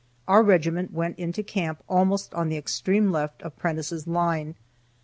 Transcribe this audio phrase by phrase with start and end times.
[0.27, 4.55] Our regiment went into camp almost on the extreme left of Prentiss' line.